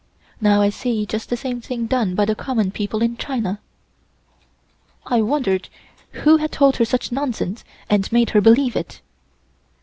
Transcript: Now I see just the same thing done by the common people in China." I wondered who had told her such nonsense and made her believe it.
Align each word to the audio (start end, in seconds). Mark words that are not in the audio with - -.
Now 0.41 0.63
I 0.63 0.71
see 0.71 1.05
just 1.05 1.29
the 1.29 1.37
same 1.37 1.61
thing 1.61 1.85
done 1.85 2.15
by 2.15 2.25
the 2.25 2.33
common 2.33 2.71
people 2.71 3.03
in 3.03 3.17
China." 3.17 3.59
I 5.05 5.21
wondered 5.21 5.69
who 6.23 6.37
had 6.37 6.51
told 6.51 6.77
her 6.77 6.85
such 6.85 7.11
nonsense 7.11 7.63
and 7.87 8.11
made 8.11 8.31
her 8.31 8.41
believe 8.41 8.75
it. 8.75 9.01